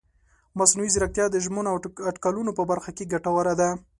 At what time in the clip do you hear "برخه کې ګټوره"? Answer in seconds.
2.71-3.53